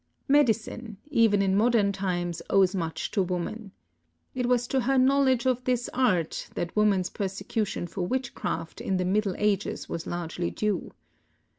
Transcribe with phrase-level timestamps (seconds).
[0.27, 3.71] Medicine, even in modern times, owes mucb to woman.
[4.33, 9.05] It was to her knowledge of this art that woman's persecution for witchcraft in the
[9.05, 10.91] middle ages was largely due.